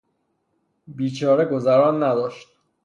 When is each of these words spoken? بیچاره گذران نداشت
بیچاره 0.87 1.45
گذران 1.45 2.03
نداشت 2.03 2.47